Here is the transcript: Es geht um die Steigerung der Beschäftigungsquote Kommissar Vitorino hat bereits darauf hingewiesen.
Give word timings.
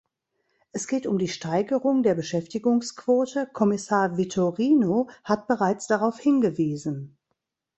Es 0.71 0.87
geht 0.87 1.05
um 1.05 1.19
die 1.19 1.27
Steigerung 1.27 2.01
der 2.01 2.15
Beschäftigungsquote 2.15 3.45
Kommissar 3.53 4.17
Vitorino 4.17 5.09
hat 5.23 5.45
bereits 5.45 5.85
darauf 5.85 6.19
hingewiesen. 6.19 7.19